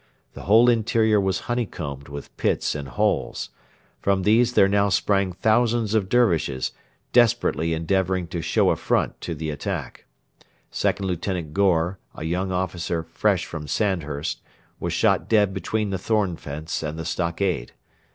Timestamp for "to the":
9.21-9.51